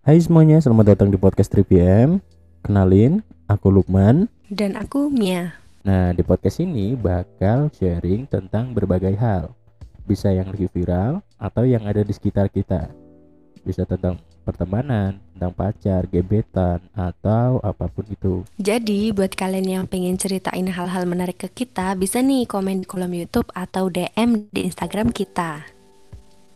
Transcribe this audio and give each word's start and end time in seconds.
Hai 0.00 0.16
semuanya, 0.16 0.56
selamat 0.56 0.96
datang 0.96 1.12
di 1.12 1.20
podcast 1.20 1.52
3PM. 1.52 2.24
Kenalin, 2.64 3.20
aku 3.44 3.68
Lukman. 3.68 4.32
Dan 4.48 4.72
aku 4.72 5.12
Mia. 5.12 5.60
Nah, 5.84 6.16
di 6.16 6.24
podcast 6.24 6.64
ini 6.64 6.96
bakal 6.96 7.68
sharing 7.68 8.24
tentang 8.24 8.72
berbagai 8.72 9.12
hal. 9.20 9.52
Bisa 10.08 10.32
yang 10.32 10.48
lagi 10.56 10.72
viral 10.72 11.20
atau 11.36 11.68
yang 11.68 11.84
ada 11.84 12.00
di 12.00 12.16
sekitar 12.16 12.48
kita. 12.48 12.88
Bisa 13.60 13.84
tentang 13.84 14.16
pertemanan, 14.40 15.20
tentang 15.36 15.52
pacar, 15.52 16.08
gebetan, 16.08 16.80
atau 16.96 17.60
apa 17.60 17.84
pun 17.92 18.08
itu. 18.08 18.48
Jadi, 18.56 19.12
buat 19.12 19.36
kalian 19.36 19.68
yang 19.68 19.84
pengen 19.84 20.16
ceritain 20.16 20.64
hal-hal 20.64 21.04
menarik 21.04 21.44
ke 21.44 21.52
kita, 21.52 21.92
bisa 21.92 22.24
nih 22.24 22.48
komen 22.48 22.82
di 22.82 22.86
kolom 22.88 23.12
YouTube 23.12 23.52
atau 23.52 23.92
DM 23.92 24.48
di 24.48 24.64
Instagram 24.64 25.12
kita. 25.12 25.79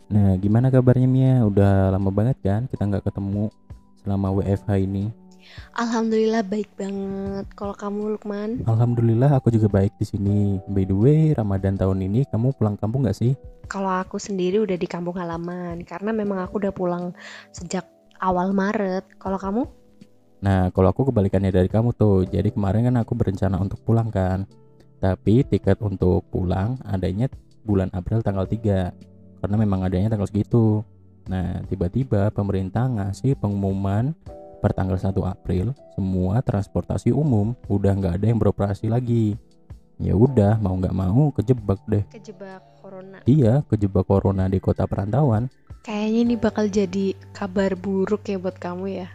Nah, 0.05 0.37
gimana 0.37 0.69
kabarnya 0.69 1.09
Mia? 1.09 1.33
Udah 1.45 1.89
lama 1.89 2.13
banget 2.13 2.37
kan 2.45 2.69
kita 2.69 2.85
nggak 2.85 3.09
ketemu 3.09 3.49
selama 4.05 4.29
WFH 4.37 4.69
ini. 4.85 5.09
Alhamdulillah 5.77 6.41
baik 6.45 6.69
banget. 6.77 7.45
Kalau 7.53 7.75
kamu 7.77 8.17
Lukman? 8.17 8.49
Alhamdulillah 8.65 9.33
aku 9.37 9.53
juga 9.53 9.69
baik 9.69 9.93
di 9.97 10.05
sini. 10.05 10.39
By 10.69 10.85
the 10.85 10.97
way, 10.97 11.19
Ramadan 11.33 11.77
tahun 11.77 12.05
ini 12.05 12.25
kamu 12.29 12.53
pulang 12.57 12.75
kampung 12.77 13.05
nggak 13.05 13.17
sih? 13.17 13.33
Kalau 13.65 13.89
aku 13.89 14.21
sendiri 14.21 14.61
udah 14.61 14.77
di 14.77 14.85
kampung 14.85 15.17
halaman 15.17 15.81
karena 15.81 16.13
memang 16.13 16.41
aku 16.41 16.61
udah 16.61 16.73
pulang 16.73 17.13
sejak 17.49 17.85
awal 18.21 18.53
Maret. 18.53 19.05
Kalau 19.17 19.37
kamu? 19.41 19.61
Nah, 20.45 20.69
kalau 20.69 20.93
aku 20.93 21.09
kebalikannya 21.09 21.49
dari 21.49 21.69
kamu 21.69 21.97
tuh. 21.97 22.29
Jadi 22.29 22.53
kemarin 22.53 22.93
kan 22.93 22.95
aku 23.01 23.17
berencana 23.17 23.57
untuk 23.57 23.81
pulang 23.81 24.13
kan. 24.13 24.45
Tapi 25.01 25.45
tiket 25.45 25.81
untuk 25.81 26.25
pulang 26.29 26.77
adanya 26.85 27.29
bulan 27.65 27.89
April 27.93 28.21
tanggal 28.21 28.45
3. 28.45 29.14
Karena 29.45 29.61
memang 29.61 29.85
adanya 29.85 30.09
tanggal 30.09 30.25
segitu. 30.25 30.81
Nah, 31.29 31.61
tiba-tiba 31.69 32.33
pemerintah 32.33 32.89
ngasih 32.89 33.37
pengumuman 33.37 34.17
per 34.57 34.73
tanggal 34.73 34.97
1 34.97 35.13
April 35.21 35.77
semua 35.93 36.41
transportasi 36.41 37.13
umum 37.13 37.53
udah 37.69 37.93
nggak 37.93 38.17
ada 38.17 38.25
yang 38.25 38.41
beroperasi 38.41 38.89
lagi. 38.89 39.37
Ya 40.01 40.17
udah, 40.17 40.57
mau 40.57 40.73
nggak 40.73 40.97
mau 40.97 41.29
kejebak 41.29 41.77
deh. 41.85 42.01
Kejebak 42.09 42.81
corona. 42.81 43.21
Iya, 43.29 43.61
kejebak 43.69 44.09
corona 44.09 44.49
di 44.49 44.57
kota 44.57 44.89
perantauan. 44.89 45.45
Kayaknya 45.85 46.19
ini 46.25 46.35
bakal 46.41 46.65
jadi 46.65 47.13
kabar 47.29 47.77
buruk 47.77 48.25
ya 48.25 48.41
buat 48.41 48.57
kamu 48.57 49.05
ya. 49.05 49.13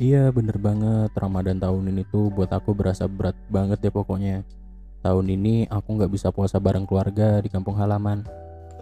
Iya, 0.00 0.32
bener 0.32 0.56
banget. 0.56 1.12
Ramadan 1.12 1.60
tahun 1.60 1.92
ini 1.92 2.08
tuh 2.08 2.32
buat 2.32 2.48
aku 2.48 2.72
berasa 2.72 3.04
berat 3.04 3.36
banget 3.52 3.84
deh 3.84 3.92
pokoknya. 3.92 4.40
Tahun 5.04 5.26
ini 5.28 5.68
aku 5.68 6.00
nggak 6.00 6.16
bisa 6.16 6.32
puasa 6.32 6.56
bareng 6.56 6.88
keluarga 6.88 7.44
di 7.44 7.52
kampung 7.52 7.76
halaman. 7.76 8.24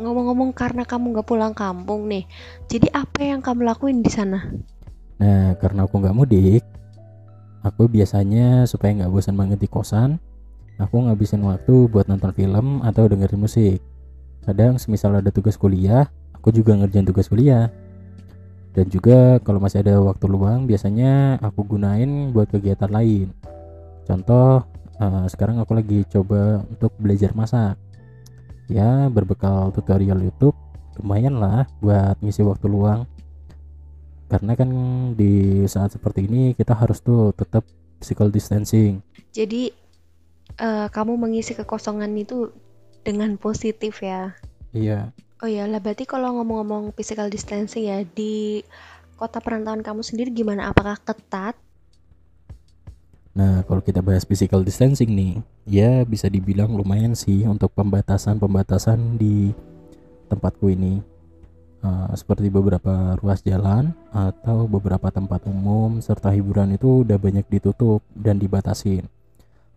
Ngomong-ngomong 0.03 0.51
karena 0.51 0.83
kamu 0.83 1.15
nggak 1.15 1.29
pulang 1.31 1.55
kampung 1.55 2.11
nih, 2.11 2.27
jadi 2.67 2.91
apa 2.91 3.23
yang 3.23 3.39
kamu 3.39 3.63
lakuin 3.71 4.03
di 4.03 4.11
sana? 4.11 4.51
Nah, 5.23 5.55
karena 5.63 5.87
aku 5.87 6.03
nggak 6.03 6.17
mudik, 6.19 6.67
aku 7.63 7.87
biasanya 7.87 8.67
supaya 8.67 8.99
nggak 8.99 9.13
bosan 9.15 9.39
banget 9.39 9.63
di 9.63 9.71
kosan, 9.71 10.19
aku 10.83 11.07
ngabisin 11.07 11.47
waktu 11.47 11.87
buat 11.87 12.11
nonton 12.11 12.35
film 12.35 12.83
atau 12.83 13.07
dengerin 13.07 13.39
musik. 13.39 13.79
Kadang 14.43 14.83
semisal 14.83 15.23
ada 15.23 15.31
tugas 15.31 15.55
kuliah, 15.55 16.11
aku 16.35 16.51
juga 16.51 16.75
ngerjain 16.75 17.07
tugas 17.07 17.31
kuliah. 17.31 17.71
Dan 18.75 18.91
juga 18.91 19.39
kalau 19.47 19.63
masih 19.63 19.87
ada 19.87 20.03
waktu 20.03 20.27
luang, 20.27 20.67
biasanya 20.67 21.39
aku 21.39 21.79
gunain 21.79 22.35
buat 22.35 22.51
kegiatan 22.51 22.91
lain. 22.91 23.31
Contoh, 24.03 24.67
uh, 24.99 25.25
sekarang 25.31 25.63
aku 25.63 25.79
lagi 25.79 26.03
coba 26.11 26.67
untuk 26.67 26.91
belajar 26.99 27.31
masak. 27.39 27.79
Ya, 28.73 29.13
berbekal 29.13 29.69
tutorial 29.77 30.17
YouTube, 30.25 30.57
lumayan 30.97 31.37
lah 31.37 31.69
buat 31.85 32.17
ngisi 32.25 32.41
waktu 32.41 32.73
luang 32.73 33.05
karena 34.33 34.57
kan 34.57 34.71
di 35.13 35.61
saat 35.69 35.93
seperti 35.93 36.25
ini 36.25 36.57
kita 36.57 36.73
harus 36.73 37.05
tuh 37.05 37.37
tetap 37.37 37.69
physical 38.01 38.33
distancing 38.33 39.05
Jadi 39.29 39.69
eh, 40.57 40.87
kamu 40.89 41.21
mengisi 41.21 41.53
kekosongan 41.53 42.17
itu 42.17 42.49
dengan 43.05 43.37
positif 43.37 44.01
ya. 44.01 44.33
iya 44.73 45.13
Oh 45.43 45.51
ya 45.51 45.67
lah 45.67 45.83
berarti 45.83 46.07
kalau 46.07 46.39
ngomong-ngomong 46.39 46.95
physical 46.95 47.27
distancing 47.27 47.91
ya 47.91 48.07
di 48.07 48.63
kota 49.19 49.43
perantauan 49.43 49.83
kamu 49.83 50.01
sendiri 50.07 50.31
gimana? 50.31 50.71
Apakah 50.71 51.03
ketat? 51.03 51.59
Kalau 53.73 53.81
kita 53.81 54.05
bahas 54.05 54.29
physical 54.29 54.61
distancing 54.61 55.17
nih 55.17 55.41
ya 55.65 56.05
bisa 56.05 56.29
dibilang 56.29 56.77
lumayan 56.77 57.17
sih 57.17 57.49
untuk 57.49 57.73
pembatasan-pembatasan 57.73 59.17
di 59.17 59.49
tempatku 60.29 60.69
ini. 60.69 61.01
Uh, 61.81 62.13
seperti 62.13 62.53
beberapa 62.53 63.17
ruas 63.17 63.41
jalan 63.41 63.97
atau 64.13 64.69
beberapa 64.69 65.09
tempat 65.09 65.49
umum 65.49 66.05
serta 66.05 66.37
hiburan 66.37 66.77
itu 66.77 67.01
udah 67.01 67.17
banyak 67.17 67.49
ditutup 67.49 68.05
dan 68.13 68.37
dibatasin. 68.37 69.09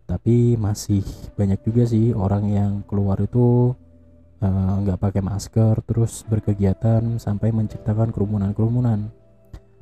Tapi 0.04 0.60
masih 0.60 1.00
banyak 1.32 1.64
juga 1.64 1.88
sih 1.88 2.12
orang 2.12 2.52
yang 2.52 2.72
keluar 2.84 3.16
itu 3.24 3.72
uh, 4.44 4.74
nggak 4.84 5.00
pakai 5.00 5.24
masker 5.24 5.80
terus 5.88 6.20
berkegiatan 6.28 7.16
sampai 7.16 7.48
menciptakan 7.48 8.12
kerumunan-kerumunan. 8.12 9.08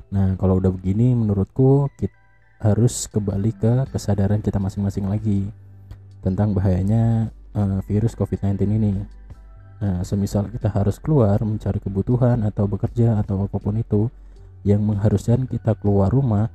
Nah 0.07 0.39
kalau 0.39 0.63
udah 0.63 0.71
begini 0.71 1.11
menurutku 1.11 1.91
kita 1.99 2.24
harus 2.59 3.07
kembali 3.11 3.51
ke 3.55 3.73
kesadaran 3.91 4.39
kita 4.39 4.57
masing-masing 4.59 5.05
lagi 5.07 5.47
tentang 6.23 6.55
bahayanya 6.55 7.29
uh, 7.53 7.79
virus 7.85 8.15
COVID-19 8.17 8.65
ini 8.65 8.93
Nah, 9.75 10.07
semisal 10.07 10.47
kita 10.47 10.71
harus 10.71 10.97
keluar 11.03 11.35
mencari 11.43 11.83
kebutuhan 11.83 12.47
atau 12.47 12.63
bekerja 12.63 13.19
atau 13.19 13.43
apa 13.43 13.59
pun 13.59 13.75
itu 13.75 14.07
yang 14.63 14.79
mengharuskan 14.81 15.45
kita 15.45 15.75
keluar 15.77 16.07
rumah, 16.07 16.47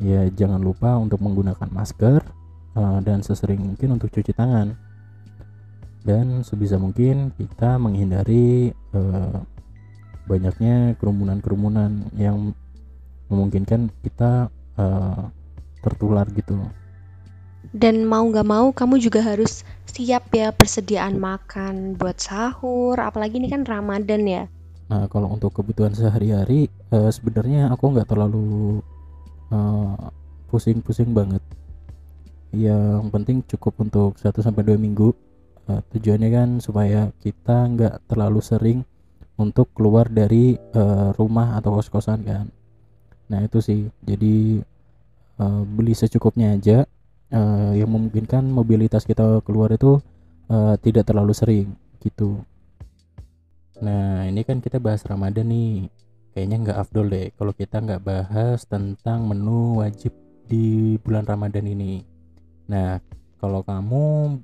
ya 0.00 0.24
jangan 0.32 0.58
lupa 0.58 0.96
untuk 0.96 1.20
menggunakan 1.20 1.68
masker 1.68 2.24
uh, 2.74 2.98
dan 3.04 3.20
sesering 3.20 3.60
mungkin 3.60 4.00
untuk 4.00 4.08
cuci 4.08 4.32
tangan. 4.32 4.72
Dan 6.00 6.40
sebisa 6.40 6.80
mungkin 6.80 7.28
kita 7.36 7.76
menghindari 7.76 8.72
uh, 8.96 9.36
banyaknya 10.24 10.96
kerumunan-kerumunan 10.96 12.08
yang 12.16 12.56
memungkinkan 13.28 13.92
kita 14.00 14.48
uh, 14.80 15.28
tertular 15.84 16.24
gitu. 16.32 16.56
Dan 17.76 18.08
mau 18.08 18.24
nggak 18.24 18.48
mau 18.48 18.72
kamu 18.72 18.96
juga 18.98 19.20
harus 19.20 19.62
siap 19.84 20.32
ya 20.32 20.50
persediaan 20.50 21.20
makan 21.20 22.00
buat 22.00 22.16
sahur, 22.16 22.96
apalagi 22.96 23.36
ini 23.36 23.52
kan 23.52 23.68
Ramadan 23.68 24.24
ya. 24.24 24.44
Nah, 24.90 25.06
kalau 25.06 25.30
untuk 25.30 25.54
kebutuhan 25.54 25.94
sehari-hari 25.94 26.66
uh, 26.90 27.12
sebenarnya 27.12 27.68
aku 27.70 27.92
nggak 27.92 28.08
terlalu 28.08 28.80
pusing-pusing 30.46 31.10
banget. 31.10 31.42
Yang 32.54 33.02
penting 33.10 33.36
cukup 33.46 33.82
untuk 33.82 34.10
1 34.18 34.30
sampai 34.42 34.62
2 34.62 34.78
minggu. 34.78 35.10
Uh, 35.70 35.82
tujuannya 35.94 36.30
kan 36.34 36.48
supaya 36.58 37.14
kita 37.22 37.66
nggak 37.70 38.10
terlalu 38.10 38.42
sering 38.42 38.78
untuk 39.38 39.70
keluar 39.72 40.10
dari 40.10 40.58
uh, 40.74 41.14
rumah 41.14 41.58
atau 41.58 41.78
kos-kosan 41.78 42.26
kan. 42.26 42.46
Nah, 43.30 43.46
itu 43.46 43.62
sih. 43.62 43.86
Jadi 44.02 44.58
uh, 45.40 45.62
beli 45.64 45.94
secukupnya 45.96 46.58
aja 46.58 46.84
uh, 47.32 47.72
yang 47.72 47.88
memungkinkan 47.88 48.44
mobilitas 48.50 49.06
kita 49.08 49.40
keluar 49.46 49.72
itu 49.72 50.02
uh, 50.52 50.74
tidak 50.82 51.08
terlalu 51.08 51.32
sering 51.32 51.68
gitu. 52.02 52.42
Nah 53.80 54.28
ini 54.28 54.44
kan 54.44 54.60
kita 54.60 54.76
bahas 54.76 55.00
Ramadan 55.08 55.48
nih, 55.48 55.88
kayaknya 56.36 56.56
nggak 56.68 56.78
afdol 56.84 57.06
deh 57.08 57.32
kalau 57.32 57.52
kita 57.56 57.80
nggak 57.80 58.04
bahas 58.04 58.68
tentang 58.68 59.24
menu 59.24 59.80
wajib 59.80 60.12
di 60.44 60.96
bulan 61.00 61.24
Ramadan 61.24 61.64
ini. 61.64 62.04
Nah 62.68 63.00
kalau 63.40 63.64
kamu 63.64 64.36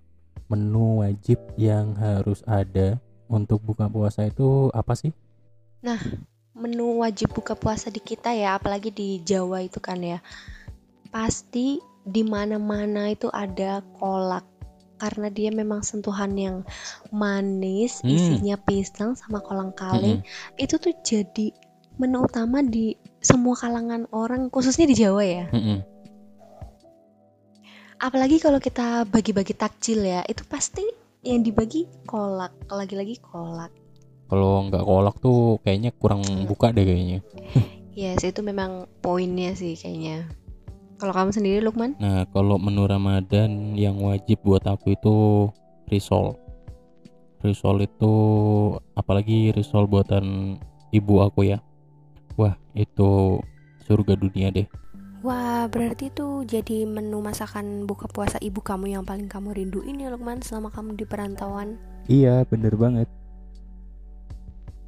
menu 0.49 1.05
wajib 1.05 1.37
yang 1.61 1.93
harus 2.01 2.41
ada 2.49 2.97
untuk 3.29 3.61
buka 3.61 3.91
puasa 3.93 4.25
itu 4.25 4.73
apa 4.73 4.97
sih? 4.97 5.13
Nah 5.85 6.01
menu 6.57 7.05
wajib 7.05 7.37
buka 7.37 7.53
puasa 7.53 7.93
di 7.93 8.01
kita 8.01 8.33
ya, 8.33 8.57
apalagi 8.57 8.89
di 8.89 9.21
Jawa 9.21 9.61
itu 9.61 9.77
kan 9.77 10.01
ya, 10.01 10.25
pasti 11.13 11.79
di 12.07 12.23
mana-mana 12.23 13.13
itu 13.13 13.27
ada 13.29 13.83
kolak 13.99 14.47
karena 14.97 15.29
dia 15.29 15.53
memang 15.53 15.85
sentuhan 15.85 16.33
yang 16.37 16.57
manis 17.13 18.01
hmm. 18.01 18.09
isinya 18.09 18.57
pisang 18.57 19.13
sama 19.15 19.45
kolang 19.45 19.73
kaling 19.77 20.25
hmm. 20.25 20.57
itu 20.57 20.81
tuh 20.81 20.97
jadi 21.05 21.53
menu 22.01 22.25
utama 22.25 22.65
di 22.65 22.97
semua 23.21 23.57
kalangan 23.57 24.09
orang 24.13 24.49
khususnya 24.49 24.89
di 24.89 24.97
Jawa 24.97 25.23
ya 25.25 25.45
hmm. 25.53 25.79
apalagi 28.01 28.41
kalau 28.41 28.61
kita 28.61 29.05
bagi-bagi 29.05 29.53
takjil 29.53 30.01
ya 30.01 30.25
itu 30.25 30.45
pasti 30.49 30.85
yang 31.27 31.45
dibagi 31.45 31.85
kolak 32.09 32.55
lagi-lagi 32.71 33.21
kolak 33.21 33.73
kalau 34.27 34.67
nggak 34.67 34.85
kolak 34.85 35.17
tuh 35.23 35.59
kayaknya 35.63 35.91
kurang 35.97 36.23
buka 36.47 36.71
deh 36.75 36.83
kayaknya 36.83 37.21
yes 37.97 38.23
itu 38.27 38.41
memang 38.43 38.91
poinnya 39.01 39.55
sih 39.55 39.75
kayaknya 39.79 40.27
kalau 40.97 41.13
kamu 41.13 41.29
sendiri 41.29 41.61
Lukman? 41.61 41.93
Nah, 42.01 42.25
kalau 42.33 42.57
menu 42.57 42.89
Ramadan 42.89 43.77
yang 43.77 44.01
wajib 44.01 44.41
buat 44.41 44.65
aku 44.65 44.97
itu 44.97 45.17
risol. 45.93 46.41
Risol 47.45 47.85
itu 47.85 48.13
apalagi 48.97 49.53
risol 49.53 49.85
buatan 49.85 50.57
ibu 50.97 51.21
aku 51.21 51.53
ya. 51.53 51.61
wah 52.37 52.53
itu 52.77 53.41
surga 53.89 54.15
dunia 54.15 54.53
deh 54.53 54.69
Wah, 55.25 55.67
berarti 55.67 56.13
itu 56.13 56.47
jadi 56.47 56.87
menu 56.87 57.19
masakan 57.19 57.89
buka 57.89 58.07
puasa 58.07 58.39
ibu 58.39 58.63
kamu 58.63 58.95
yang 58.95 59.03
paling 59.03 59.27
kamu 59.27 59.59
rinduin 59.59 59.99
ya 59.99 60.13
Lukman 60.13 60.39
selama 60.39 60.71
kamu 60.71 60.95
di 60.95 61.03
perantauan. 61.03 61.75
Iya, 62.07 62.47
bener 62.47 62.79
banget. 62.79 63.11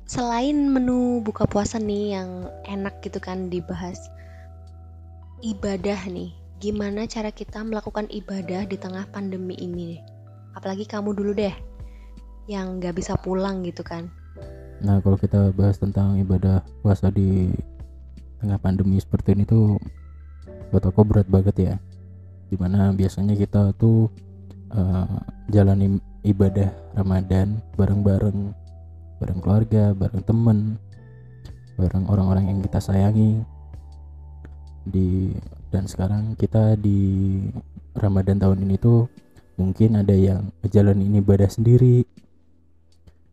Selain 0.08 0.56
menu 0.56 1.20
buka 1.20 1.44
puasa 1.44 1.76
nih 1.76 2.16
yang 2.16 2.48
enak 2.64 3.04
gitu 3.04 3.20
kan 3.20 3.52
dibahas, 3.52 4.08
ibadah 5.44 6.00
nih, 6.08 6.32
gimana 6.64 7.04
cara 7.04 7.28
kita 7.28 7.60
melakukan 7.60 8.08
ibadah 8.08 8.64
di 8.64 8.80
tengah 8.80 9.04
pandemi 9.12 9.52
ini? 9.60 10.00
Apalagi 10.56 10.88
kamu 10.88 11.12
dulu 11.12 11.36
deh, 11.36 11.52
yang 12.48 12.80
nggak 12.80 12.96
bisa 12.96 13.20
pulang 13.20 13.60
gitu 13.68 13.84
kan. 13.84 14.08
Nah, 14.80 14.96
kalau 15.04 15.20
kita 15.20 15.52
bahas 15.52 15.76
tentang 15.76 16.16
ibadah 16.16 16.64
puasa 16.80 17.12
di 17.12 17.52
tengah 18.40 18.56
pandemi 18.64 18.96
seperti 18.96 19.36
ini 19.36 19.44
tuh 19.44 19.76
buat 20.72 20.88
aku 20.88 21.04
berat 21.04 21.28
banget 21.28 21.56
ya 21.68 21.74
di 22.48 22.56
mana 22.56 22.96
biasanya 22.96 23.36
kita 23.36 23.76
tuh 23.76 24.08
uh, 24.72 25.20
jalani 25.52 26.00
ibadah 26.24 26.72
Ramadan 26.96 27.60
bareng-bareng 27.76 28.67
bareng 29.18 29.42
keluarga 29.42 29.92
bareng 29.94 30.22
temen 30.22 30.58
bareng 31.78 32.10
orang-orang 32.10 32.50
yang 32.50 32.58
kita 32.62 32.82
sayangi. 32.82 33.42
Di 34.88 35.30
dan 35.68 35.84
sekarang 35.84 36.34
kita 36.34 36.74
di 36.74 37.38
Ramadan 37.94 38.40
tahun 38.40 38.64
ini 38.64 38.80
tuh 38.80 39.06
mungkin 39.60 40.00
ada 40.00 40.14
yang 40.14 40.50
jalan 40.66 40.98
ini 40.98 41.22
ibadah 41.22 41.46
sendiri. 41.46 42.02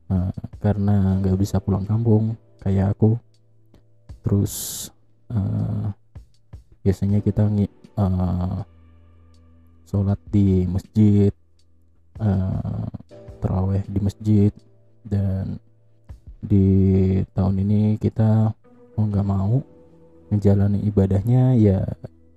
Uh, 0.05 0.29
karena 0.61 1.17
nggak 1.17 1.37
bisa 1.41 1.57
pulang 1.57 1.85
kampung 1.85 2.37
kayak 2.61 2.93
aku. 2.93 3.17
Terus 4.21 4.89
uh, 5.33 5.89
biasanya 6.85 7.25
kita 7.25 7.49
uh, 7.97 8.61
sholat 9.89 10.21
di 10.29 10.69
masjid 10.69 11.33
uh, 12.21 12.85
terawih 13.41 13.81
di 13.89 13.99
masjid 14.01 14.51
dan 15.05 15.57
di 16.45 16.67
tahun 17.33 17.61
ini 17.65 17.81
kita 17.99 18.53
mau 18.95 19.05
nggak 19.05 19.27
mau 19.27 19.59
menjalani 20.31 20.81
ibadahnya 20.85 21.57
ya 21.57 21.83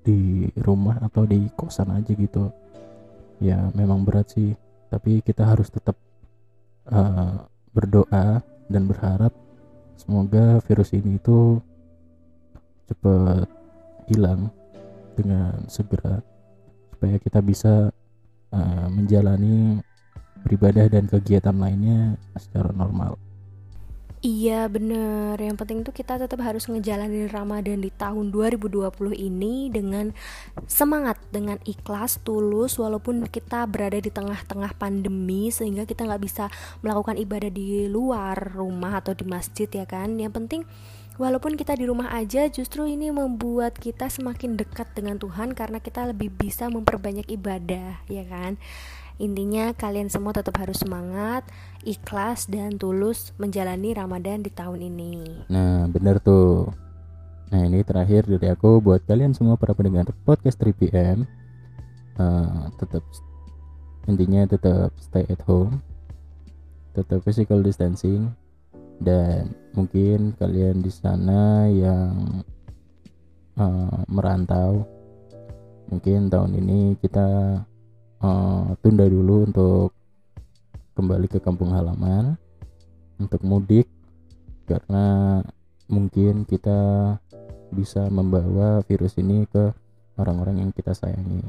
di 0.02 0.48
rumah 0.58 0.98
atau 1.04 1.28
di 1.28 1.48
kosan 1.52 1.92
aja 1.92 2.12
gitu 2.16 2.48
ya 3.38 3.70
memang 3.76 4.02
berat 4.02 4.32
sih 4.34 4.56
tapi 4.88 5.20
kita 5.20 5.44
harus 5.44 5.68
tetap 5.68 5.94
uh, 6.90 7.44
berdoa 7.76 8.40
dan 8.68 8.82
berharap 8.88 9.30
semoga 10.00 10.58
virus 10.64 10.96
ini 10.96 11.20
itu 11.20 11.60
cepat 12.88 13.46
hilang 14.08 14.48
dengan 15.12 15.68
segera 15.68 16.24
supaya 16.94 17.20
kita 17.20 17.44
bisa 17.44 17.92
uh, 18.50 18.86
menjalani 18.88 19.84
beribadah 20.42 20.86
dan 20.88 21.04
kegiatan 21.10 21.54
lainnya 21.58 22.16
secara 22.38 22.72
normal. 22.72 23.18
Iya 24.18 24.66
bener, 24.66 25.38
yang 25.38 25.54
penting 25.54 25.86
tuh 25.86 25.94
kita 25.94 26.18
tetap 26.18 26.42
harus 26.42 26.66
ngejalanin 26.66 27.30
Ramadan 27.30 27.78
di 27.78 27.86
tahun 27.94 28.34
2020 28.34 28.90
ini 29.14 29.70
dengan 29.70 30.10
semangat, 30.66 31.22
dengan 31.30 31.62
ikhlas, 31.62 32.18
tulus 32.26 32.82
Walaupun 32.82 33.30
kita 33.30 33.62
berada 33.70 33.94
di 34.02 34.10
tengah-tengah 34.10 34.74
pandemi 34.74 35.54
Sehingga 35.54 35.86
kita 35.86 36.02
nggak 36.02 36.18
bisa 36.18 36.50
melakukan 36.82 37.14
ibadah 37.14 37.46
di 37.46 37.86
luar 37.86 38.58
rumah 38.58 38.98
atau 38.98 39.14
di 39.14 39.22
masjid 39.22 39.70
ya 39.70 39.86
kan? 39.86 40.18
Yang 40.18 40.32
penting 40.34 40.60
Walaupun 41.18 41.58
kita 41.58 41.74
di 41.74 41.82
rumah 41.82 42.14
aja, 42.14 42.46
justru 42.46 42.86
ini 42.86 43.10
membuat 43.10 43.74
kita 43.74 44.06
semakin 44.06 44.54
dekat 44.54 44.86
dengan 44.94 45.18
Tuhan 45.18 45.50
karena 45.50 45.82
kita 45.82 46.06
lebih 46.06 46.30
bisa 46.30 46.70
memperbanyak 46.70 47.26
ibadah, 47.34 48.06
ya 48.06 48.22
kan? 48.30 48.54
Intinya 49.18 49.74
kalian 49.74 50.14
semua 50.14 50.30
tetap 50.30 50.54
harus 50.62 50.78
semangat, 50.78 51.42
ikhlas 51.82 52.46
dan 52.46 52.78
tulus 52.78 53.34
menjalani 53.34 53.98
Ramadan 53.98 54.46
di 54.46 54.50
tahun 54.54 54.78
ini. 54.78 55.50
Nah, 55.50 55.90
bener 55.90 56.22
tuh. 56.22 56.70
Nah, 57.50 57.66
ini 57.66 57.82
terakhir 57.82 58.30
dari 58.30 58.54
aku 58.54 58.78
buat 58.78 59.02
kalian 59.02 59.34
semua 59.34 59.58
para 59.58 59.74
pendengar 59.74 60.06
podcast 60.22 60.62
3PM. 60.62 61.26
Uh, 62.14 62.22
eh, 62.22 62.62
tetap 62.78 63.02
intinya 64.06 64.46
tetap 64.46 64.94
stay 65.02 65.26
at 65.26 65.42
home. 65.50 65.82
Tetap 66.94 67.26
physical 67.26 67.58
distancing 67.66 68.38
dan 68.98 69.54
mungkin 69.74 70.34
kalian 70.34 70.82
di 70.82 70.90
sana 70.90 71.70
yang 71.70 72.42
uh, 73.54 74.02
merantau 74.10 74.82
mungkin 75.88 76.28
tahun 76.28 76.58
ini 76.58 76.98
kita 77.00 77.62
uh, 78.20 78.66
tunda 78.82 79.06
dulu 79.06 79.48
untuk 79.48 79.90
kembali 80.98 81.30
ke 81.30 81.38
kampung 81.38 81.72
halaman 81.72 82.34
untuk 83.22 83.42
mudik 83.46 83.86
karena 84.66 85.40
mungkin 85.88 86.44
kita 86.44 87.16
bisa 87.72 88.08
membawa 88.12 88.84
virus 88.84 89.16
ini 89.16 89.48
ke 89.48 89.72
orang-orang 90.20 90.66
yang 90.66 90.70
kita 90.74 90.92
sayangi. 90.92 91.44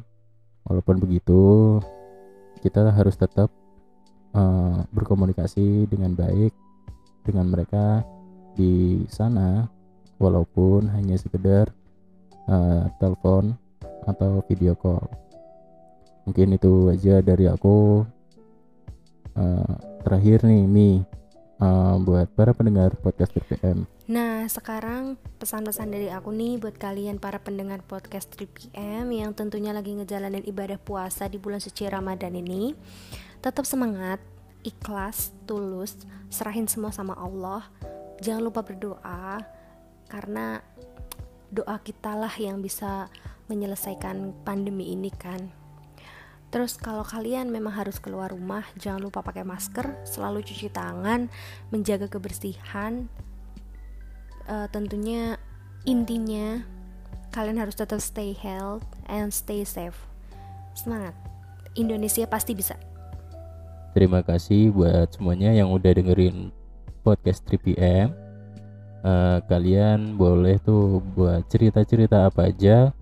Walaupun 0.67 1.01
begitu 1.01 1.77
kita 2.61 2.91
harus 2.91 3.15
tetap 3.15 3.49
uh, 4.35 4.83
berkomunikasi 4.91 5.87
dengan 5.89 6.13
baik 6.13 6.51
dengan 7.25 7.51
mereka 7.51 8.03
di 8.53 9.03
sana 9.07 9.67
walaupun 10.19 10.91
hanya 10.91 11.15
sekedar 11.15 11.71
uh, 12.47 12.85
telepon 12.99 13.55
atau 14.07 14.43
video 14.47 14.75
call. 14.75 15.05
Mungkin 16.27 16.59
itu 16.59 16.91
aja 16.91 17.23
dari 17.23 17.49
aku. 17.49 18.03
Uh, 19.39 19.73
terakhir 20.03 20.43
nih 20.43 20.67
Mi 20.67 20.99
uh, 21.63 21.95
buat 22.01 22.27
para 22.35 22.51
pendengar 22.51 22.91
podcast 22.99 23.31
TPM 23.35 23.87
Nah 24.09 24.49
sekarang 24.49 25.21
pesan-pesan 25.37 25.93
dari 25.93 26.09
aku 26.09 26.33
nih 26.33 26.57
buat 26.57 26.81
kalian 26.81 27.21
para 27.21 27.37
pendengar 27.37 27.85
podcast 27.85 28.33
3PM 28.33 29.05
yang 29.13 29.37
tentunya 29.37 29.69
lagi 29.69 29.93
ngejalanin 29.93 30.41
ibadah 30.49 30.81
puasa 30.81 31.29
di 31.29 31.37
bulan 31.37 31.61
suci 31.61 31.85
Ramadan 31.85 32.33
ini. 32.33 32.73
Tetap 33.37 33.69
semangat, 33.69 34.17
ikhlas, 34.63 35.31
tulus, 35.47 35.95
serahin 36.27 36.67
semua 36.67 36.91
sama 36.91 37.15
Allah. 37.15 37.67
Jangan 38.19 38.43
lupa 38.43 38.61
berdoa 38.63 39.39
karena 40.11 40.59
doa 41.49 41.79
kita 41.81 42.13
lah 42.13 42.31
yang 42.35 42.61
bisa 42.61 43.07
menyelesaikan 43.49 44.45
pandemi 44.45 44.93
ini 44.93 45.09
kan. 45.09 45.49
Terus 46.49 46.81
kalau 46.81 47.05
kalian 47.05 47.53
memang 47.53 47.77
harus 47.77 48.01
keluar 48.01 48.33
rumah, 48.33 48.65
jangan 48.73 49.05
lupa 49.05 49.21
pakai 49.21 49.45
masker, 49.45 50.01
selalu 50.01 50.41
cuci 50.41 50.73
tangan, 50.73 51.29
menjaga 51.69 52.09
kebersihan. 52.09 53.05
Uh, 54.49 54.65
tentunya 54.73 55.37
intinya 55.85 56.65
kalian 57.29 57.61
harus 57.61 57.77
tetap 57.77 58.01
stay 58.01 58.33
health 58.33 58.81
and 59.05 59.29
stay 59.29 59.61
safe. 59.61 59.97
Semangat. 60.73 61.13
Indonesia 61.77 62.25
pasti 62.25 62.57
bisa. 62.57 62.73
Terima 63.99 64.23
kasih 64.23 64.71
buat 64.71 65.11
semuanya 65.11 65.51
yang 65.51 65.75
udah 65.75 65.91
dengerin 65.91 66.55
podcast 67.03 67.43
3PM. 67.51 68.15
Uh, 69.03 69.03
eh, 69.03 69.37
kalian 69.51 70.15
boleh 70.15 70.55
tuh 70.63 71.03
buat 71.19 71.43
cerita-cerita 71.51 72.31
apa 72.31 72.47
aja 72.47 72.95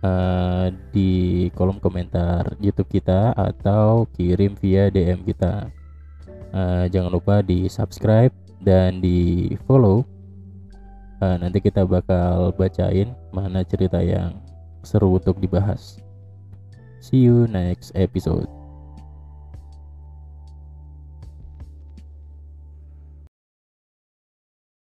uh, 0.00 0.72
di 0.96 1.52
kolom 1.52 1.76
komentar 1.76 2.56
YouTube 2.56 2.88
kita 2.88 3.36
atau 3.36 4.08
kirim 4.16 4.56
via 4.56 4.88
DM 4.88 5.28
kita. 5.28 5.68
Uh, 6.56 6.88
jangan 6.88 7.12
lupa 7.12 7.44
di 7.44 7.68
subscribe 7.68 8.32
dan 8.64 9.04
di 9.04 9.52
follow. 9.68 10.08
Uh, 11.20 11.36
nanti 11.36 11.60
kita 11.60 11.84
bakal 11.84 12.56
bacain 12.56 13.12
mana 13.28 13.60
cerita 13.60 14.00
yang 14.00 14.40
seru 14.80 15.20
untuk 15.20 15.36
dibahas. 15.36 16.00
See 17.04 17.28
you 17.28 17.44
next 17.44 17.92
episode. 17.92 18.59